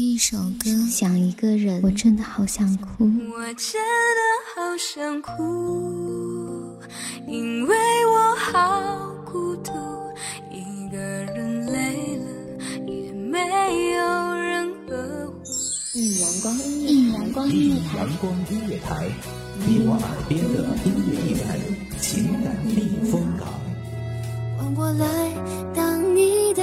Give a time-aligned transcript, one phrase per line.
[0.00, 3.04] 一首歌，想一个人，我真的好想哭。
[3.04, 3.78] 我真
[4.16, 4.20] 的
[4.54, 6.74] 好想哭，
[7.28, 7.76] 因为
[8.06, 9.72] 我好孤独，
[10.50, 12.24] 一个人累了
[12.86, 13.38] 也没
[13.92, 15.42] 有人呵护。
[15.92, 19.06] 一阳光音乐，一阳光音乐台，阳光音乐台，
[19.66, 21.46] 你我耳边的音乐驿站，
[22.00, 23.46] 情感避风港。
[24.56, 25.04] 换我来
[25.74, 26.62] 当你的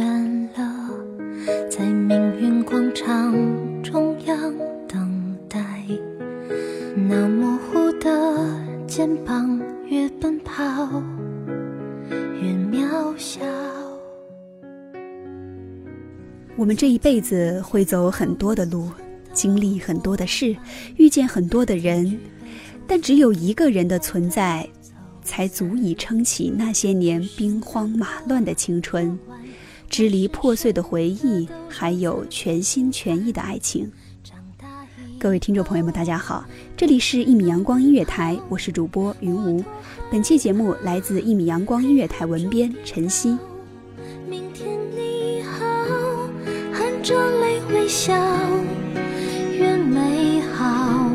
[0.00, 0.88] 远了，
[1.68, 3.34] 在命运广场
[3.82, 4.54] 中央
[4.88, 5.84] 等待。
[6.96, 8.08] 那模糊的
[8.86, 11.02] 肩膀，越奔跑
[12.40, 13.42] 越渺小。
[16.56, 18.90] 我们这一辈子会走很多的路，
[19.34, 20.56] 经历很多的事，
[20.96, 22.18] 遇见很多的人，
[22.86, 24.66] 但只有一个人的存在，
[25.22, 29.18] 才足以撑起那些年兵荒马乱的青春，
[29.90, 33.90] 支离破碎的回忆，还有全心全意的爱情。
[35.18, 36.44] 各位听众朋友们，大家好，
[36.76, 39.62] 这里是一米阳光音乐台，我是主播云无。
[40.08, 43.36] 本期节目来自一米阳光音乐台文编晨曦。
[44.28, 45.66] 明天你好，
[46.72, 48.14] 含着泪微笑，
[49.58, 51.10] 越美好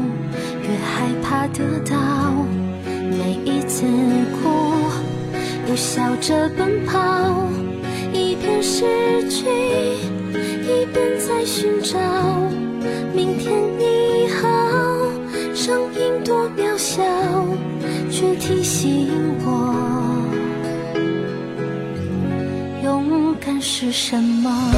[0.62, 2.46] 越害怕得到，
[2.86, 3.86] 每一次
[4.36, 4.50] 哭
[5.70, 7.50] 又笑着奔跑，
[8.46, 9.44] 一边失去
[10.62, 11.98] 一边在寻找。
[13.12, 14.48] 明天你好，
[15.56, 17.04] 声音多渺小，
[18.12, 19.10] 却提醒
[19.44, 19.74] 我。
[22.84, 24.72] 勇敢是什么？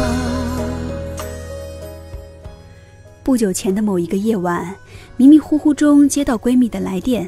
[3.21, 4.73] 不久前的某一个夜晚，
[5.17, 7.27] 迷迷糊糊中接到闺蜜的来电，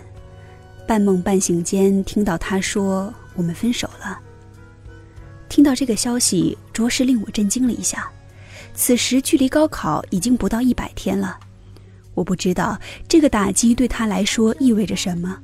[0.88, 4.18] 半梦半醒间听到她说我们分手了。
[5.50, 8.10] 听到这个消息，着实令我震惊了一下。
[8.76, 11.38] 此时距离高考已经不到一百天了，
[12.14, 12.80] 我不知道
[13.10, 15.38] 这个打击对他来说意味着什么。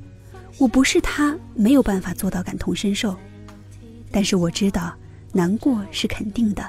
[0.58, 3.14] 我不是他，没有办法做到感同身受，
[4.10, 4.94] 但是我知道
[5.32, 6.64] 难过是肯定的。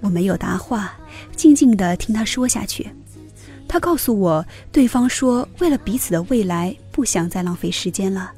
[0.00, 0.92] 我没有答话，
[1.34, 2.90] 静静地听他说下去。
[3.66, 8.30] 他告诉我，对方说为了彼此的未来，不想再浪费时间了。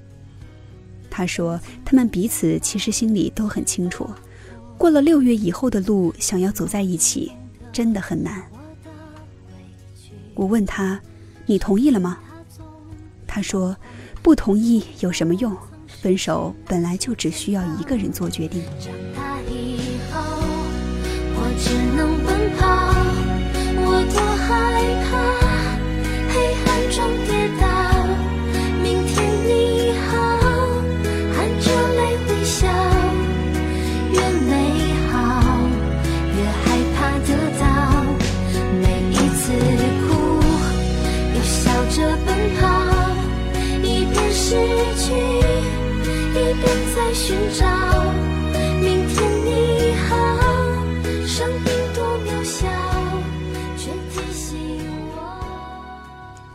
[1.16, 4.10] 他说，他们彼此其实心里都很清楚，
[4.76, 7.30] 过了六月以后的路，想要走在一起，
[7.72, 8.42] 真的很难。
[10.34, 11.00] 我问他，
[11.46, 12.18] 你同意了吗？
[13.28, 13.76] 他说，
[14.22, 15.56] 不同意有什么用？
[16.02, 18.64] 分手本来就只需要一个人做决定。
[18.80, 19.78] 长大以
[20.10, 20.20] 后，
[21.36, 22.66] 我只能奔跑，
[23.86, 24.50] 我多害
[25.08, 25.43] 怕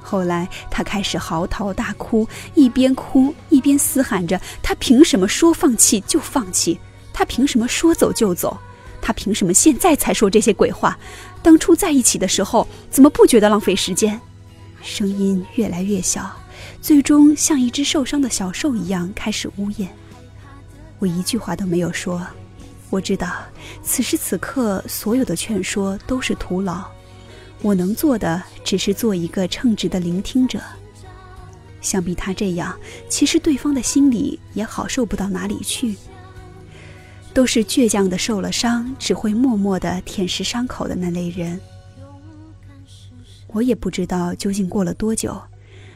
[0.10, 6.80] 后来，他开始嚎啕大哭，一边哭一边嘶喊着：“他凭什么说放弃就放弃？
[7.14, 8.58] 他凭什么说走就走？
[9.00, 10.98] 他凭什么现在才说这些鬼话？
[11.44, 14.20] 当初在一起的时候，怎么不觉得浪费时间？”
[14.82, 16.28] 声音越来越小，
[16.82, 19.88] 最终像一只受伤的小兽一样开始呜咽。
[20.98, 22.26] 我一句话都没有说。
[22.90, 23.32] 我知道，
[23.84, 26.84] 此时此刻所有的劝说都是徒劳。
[27.62, 30.60] 我能做的只是做一个称职的聆听者。
[31.82, 32.78] 想必他这样，
[33.08, 35.96] 其实对方的心里也好受不到哪里去。
[37.34, 41.60] 都是倔强的受了伤，只会默默的舔舐伤口的那类人。
[43.48, 45.40] 我也不知道究竟过了多久，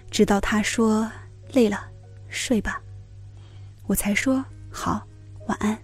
[0.10, 1.10] 直到他说
[1.52, 1.80] 累了，
[2.30, 2.82] 睡吧，
[3.88, 5.06] 我才说好，
[5.48, 5.78] 晚安。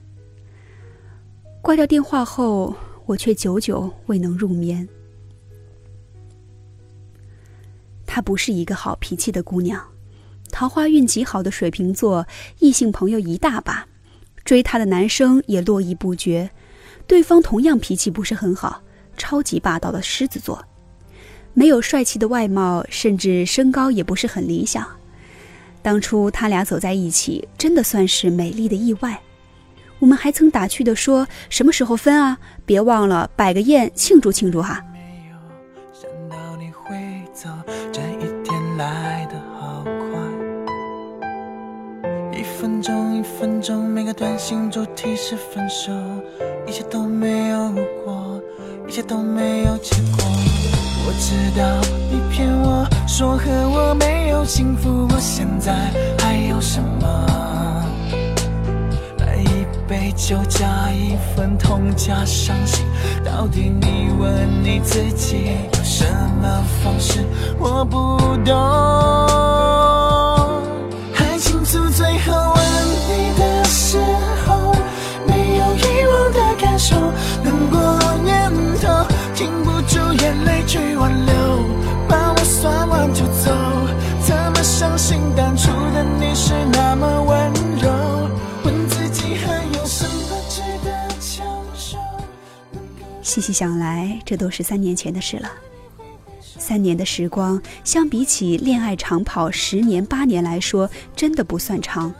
[1.61, 2.73] 挂掉电话后，
[3.05, 4.87] 我却久久未能入眠。
[8.19, 9.81] 她不是一个好脾气的姑娘，
[10.51, 12.27] 桃花运极好的水瓶座，
[12.59, 13.87] 异性朋友一大把，
[14.43, 16.49] 追她的男生也络绎不绝。
[17.07, 18.81] 对方同样脾气不是很好，
[19.15, 20.61] 超级霸道的狮子座，
[21.53, 24.85] 没有帅气的外貌，甚至身高也不是很理想。
[25.81, 29.17] 当初他俩走在一起，真的算是美丽的意外。
[29.99, 32.37] 我们还曾打趣的说：“什么时候分啊？
[32.65, 34.83] 别忘了摆个宴庆祝庆祝哈。”
[44.09, 45.91] 个短信主题是分手，
[46.65, 48.41] 一切都没有如果，
[48.87, 50.25] 一切都没有结果。
[51.05, 51.63] 我知道
[52.09, 57.85] 你骗我说和我没有幸福，我现在还有什么？
[59.19, 59.47] 来一
[59.87, 62.83] 杯酒加一份痛加伤心，
[63.23, 66.03] 到底你问你自己有什
[66.41, 67.23] 么方式？
[67.59, 68.55] 我不懂。
[71.15, 72.58] 爱情最后
[80.13, 81.33] 眼泪去挽留，
[82.07, 83.51] 把我算完就走，
[84.25, 88.29] 怎么相信当初的你是那么温柔？
[88.63, 91.45] 问自己还有什么值得强
[91.77, 91.97] 求？
[93.21, 95.51] 细细想来，这都是三年前的事了。
[96.57, 102.13] 三年的时光，相比起恋爱长跑十年八年来说，真的不算长，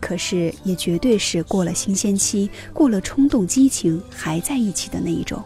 [0.00, 5.42] 可是也绝对是过了新鲜期，过了冲动激情，还在一起的那一种。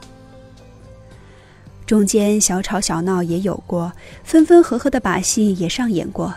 [1.86, 3.92] 中间小吵小闹也有过，
[4.24, 6.34] 分分合合的把戏也上演过，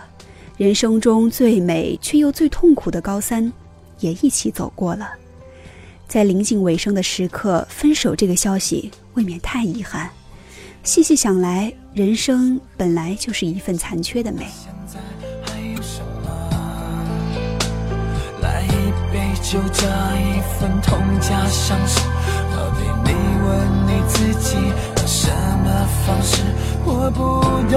[0.58, 3.52] 人生中最美却又最痛苦的高三，
[4.00, 5.10] 也一起走过了。
[6.08, 10.08] 在临近尾声的时刻，分手这个消息，未免太遗憾。
[10.84, 14.46] 细细想来，人生本来就是一份残缺的美。
[14.56, 15.00] 现在
[15.52, 16.30] 还有什么？
[18.42, 22.04] 来一杯酒，加一份痛加伤心。
[22.56, 23.12] 到底你
[23.46, 23.50] 问
[23.88, 24.56] 你自己，
[25.22, 25.28] 什
[25.66, 25.68] 么
[26.06, 26.32] 方式？
[26.86, 27.20] 我不
[27.70, 27.76] 懂。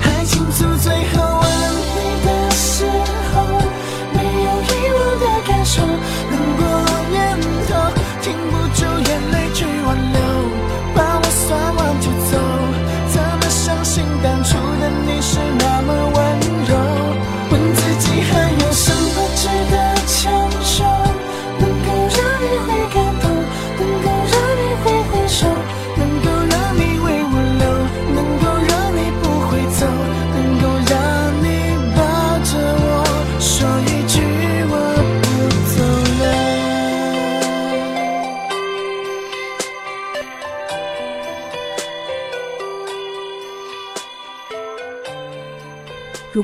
[0.00, 1.44] 还清楚最后吻
[1.78, 1.96] 你
[2.26, 2.84] 的时
[3.30, 3.34] 候，
[4.12, 6.60] 没有遗忘的感受，难过
[7.12, 7.14] 念
[7.68, 7.70] 头
[8.22, 10.18] 停不住眼泪去挽留。
[10.96, 11.46] 把我算
[11.76, 12.32] 完就走，
[13.12, 14.50] 怎么相信当初
[14.80, 16.41] 的你是那么温柔？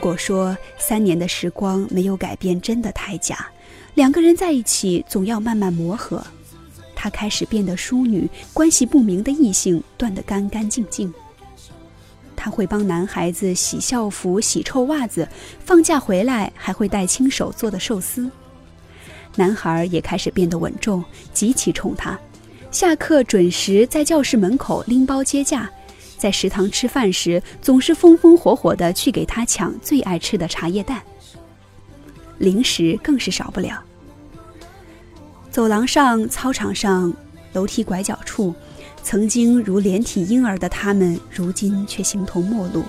[0.08, 3.46] 果说三年的时光没有改变，真的太假。
[3.92, 6.24] 两个人在一起总要慢慢磨合。
[6.94, 11.12] 她开始变得淑女，关系不明的异性断得干干净净。
[12.34, 15.28] 她会帮男孩子洗校服、洗臭袜子，
[15.62, 18.30] 放假回来还会带亲手做的寿司。
[19.36, 22.18] 男孩也开始变得稳重，极其宠她。
[22.70, 25.70] 下课准时在教室门口拎包接驾。
[26.18, 31.00] 在食堂吃饭时，总是风风火火的去给他抢最爱吃的茶叶蛋。
[32.38, 33.82] 零食更是少不了。
[35.50, 37.12] 走廊上、操场上、
[37.52, 38.54] 楼梯拐角处，
[39.02, 42.84] 曾经如连体婴儿的他们，如今却形同陌路。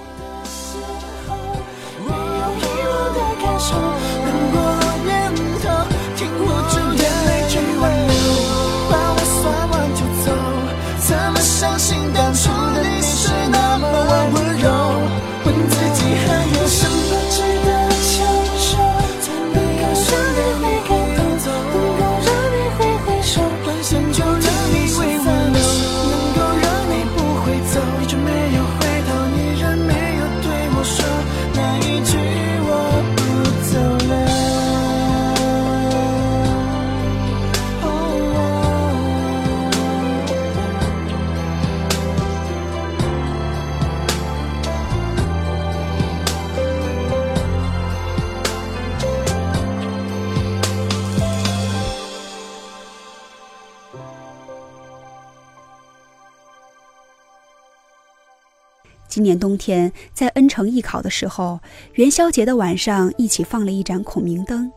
[59.20, 61.60] 今年冬天在恩城艺考的时候，
[61.96, 64.72] 元宵节的晚上一起放了一盏孔明灯，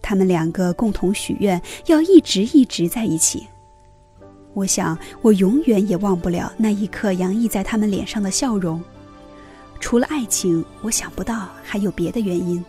[0.00, 3.46] 他们两个共同许愿要一直一直在一起。
[4.54, 8.82] 我想，我永远也忘不了那一刻洋溢在他们脸上的笑容。
[9.78, 12.64] 除了爱情，我想不到还有别的原因。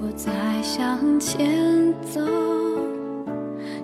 [0.00, 2.20] 我在向前走，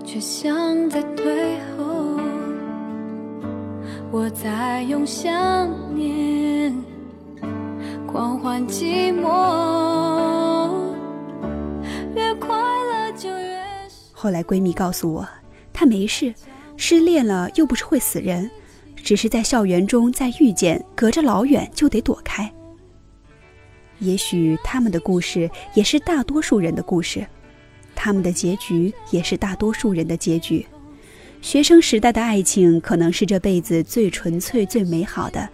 [0.04, 1.97] 却像在退后。
[4.10, 6.74] 我在用想念
[8.06, 9.26] 狂欢寂寞，
[14.12, 15.28] 后来闺蜜告诉我，
[15.74, 16.34] 她没事，
[16.78, 18.50] 失恋了又不是会死人，
[18.96, 22.50] 只是在校园中再遇见，隔着老远就得躲开。
[23.98, 27.26] 也许他们的故事也是大多数人的故事，
[27.94, 30.66] 他们的结局也是大多数人的结局。
[31.40, 35.48] 学生时代的爱情可能是这辈子最纯粹、最美好的。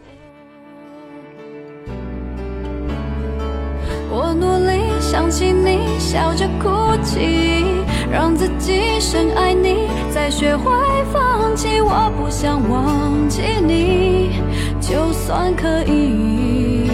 [4.10, 7.64] 我努力想起你，笑着哭泣，
[8.10, 10.72] 让自己深爱你，再学会
[11.12, 11.80] 放弃。
[11.80, 14.40] 我不想忘记你，
[14.80, 16.88] 就算可以，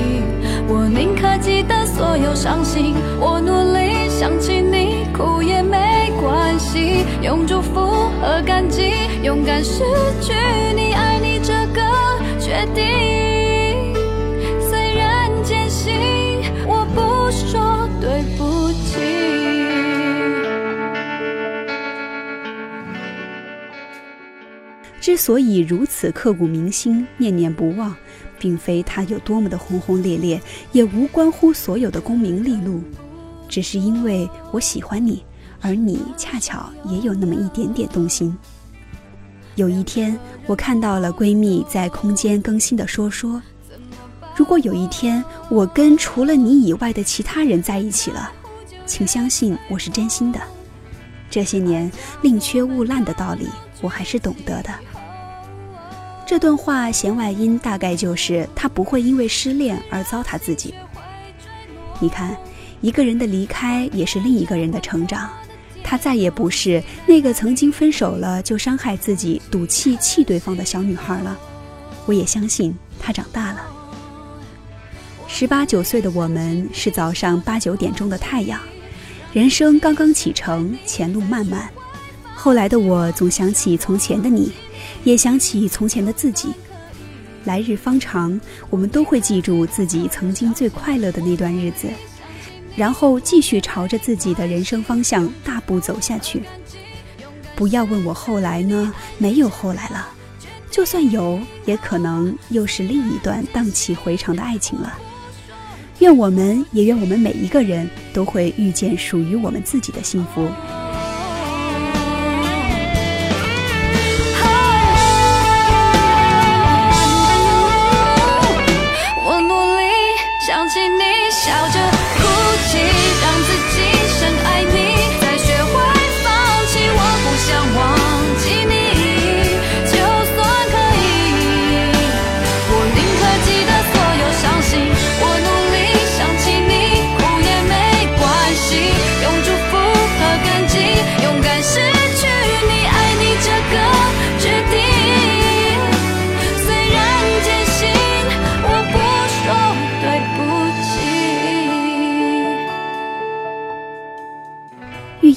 [0.69, 2.95] 我宁可记得所有伤心。
[3.19, 5.77] 我努力想起你，哭也没
[6.71, 7.81] 关系，用祝福
[8.21, 8.93] 和感激，
[9.25, 9.83] 勇敢失
[10.23, 10.33] 去
[10.77, 11.83] 你，爱你这个
[12.39, 13.93] 决定。
[14.71, 19.01] 虽然艰辛，我不说对不起。
[25.01, 27.97] 之所以如此刻骨铭心、念念不忘，
[28.39, 32.81] 并非他有多么的轰轰烈烈，也无关乎所有的功名利禄，
[33.49, 35.25] 只是因为我喜欢你，
[35.61, 38.37] 而你恰巧也有那么一点点动心。
[39.57, 43.43] 有一天，我看到了闺蜜在空间更新的说说
[44.35, 48.33] ：“如果有一天我跟除了你以外的其他人在一起了，
[48.87, 50.41] 请相信我是真心的。
[51.29, 51.91] 这些年
[52.23, 53.49] 宁缺毋滥的道理，
[53.83, 54.71] 我还是懂得的。”
[56.25, 60.73] 这段话弦外音大概就是他不会因为失恋而糟蹋自己。
[61.99, 62.37] 你看，
[62.81, 65.29] 一个人的离开也是另一个人的成长。
[65.91, 71.37] 她再也不是那个曾经分手了就伤害自己、赌气气对方的小女孩了。
[72.07, 73.61] 我也相信她长大了。
[75.27, 78.61] 十八九岁的我们是早上八九点钟的太阳，
[79.33, 81.69] 人生刚刚启程，前路漫漫。
[82.37, 84.53] 后来的我总想起从前的你，
[85.03, 86.51] 也想起从前的自己。
[87.47, 91.89] 来日方长，我们都会记住自己曾经最快乐的那段日子。
[92.81, 96.43] 然后继续朝着自己的人生方向大步走下去。
[97.55, 98.91] 不要问我后来呢？
[99.19, 100.09] 没有后来了，
[100.71, 104.99] 就算有，也可能又是另一段荡气回肠的爱情了。
[105.99, 110.49] 愿我们也愿我们每一个人都会遇见属于我们自己的幸福。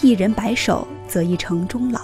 [0.03, 2.01] 一人白首，则一城终老。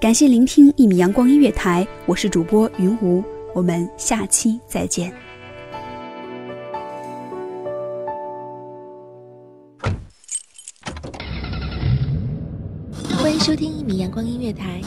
[0.00, 3.22] 感谢聆听一米阳光音乐台，我是主播云无，
[3.54, 5.12] 我们下期再见。
[13.14, 14.80] 欢迎收听一米阳光音乐台，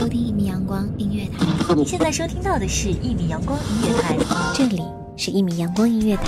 [0.00, 4.16] 收听一米阳光音乐台，你现在收听到的是一米阳光音乐台，
[4.54, 4.82] 这里
[5.14, 6.22] 是一米阳光音乐台。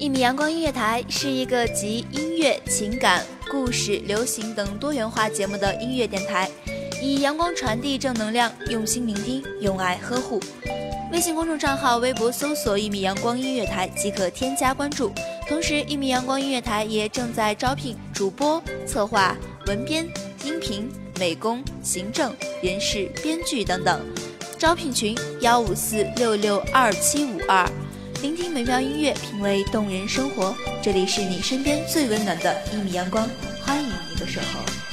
[0.00, 6.50] 一米阳光音乐台是一个集音乐、情感、故事、流行等多元化节目的音乐电台，
[7.02, 10.40] 以阳光传递正能量，用心聆听，用爱呵护。
[11.12, 15.12] 微信公众账号、微博搜索“一米阳光音乐台”即可添加关注。
[15.48, 19.36] 同时，一米阳光音乐台也正在招聘主播、策划、
[19.66, 20.06] 文编、
[20.44, 24.00] 音频、美工、行政、人事、编剧等等。
[24.58, 27.70] 招聘群：幺五四六六二七五二。
[28.24, 30.56] 聆听美妙音乐，品味动人生活。
[30.82, 33.28] 这里是你身边最温暖的一米阳光，
[33.60, 34.83] 欢迎你的守候。